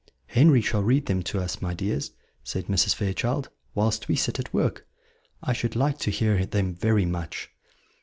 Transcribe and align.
"Henry 0.25 0.61
shall 0.61 0.81
read 0.81 1.05
them 1.05 1.21
to 1.21 1.39
us, 1.39 1.61
my 1.61 1.75
dears," 1.75 2.09
said 2.43 2.65
Mrs. 2.65 2.95
Fairchild, 2.95 3.49
"whilst 3.75 4.07
we 4.07 4.15
sit 4.15 4.39
at 4.39 4.51
work; 4.51 4.87
I 5.43 5.53
should 5.53 5.75
like 5.75 5.99
to 5.99 6.09
hear 6.09 6.43
them 6.43 6.73
very 6.73 7.05
much." 7.05 7.51